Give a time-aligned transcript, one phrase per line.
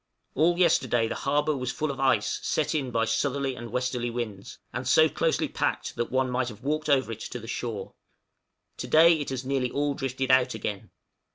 [0.33, 4.57] All yesterday the harbor was full of ice set in by southerly and westerly winds,
[4.73, 7.93] and so closely packed that one might have walked over it to the shore;
[8.77, 10.89] to day it has nearly all drifted out again.